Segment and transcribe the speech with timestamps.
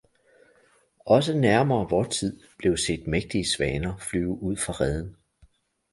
[1.05, 5.17] Også nærmere vor tid blev set mægtige svaner flyve ud fra reden.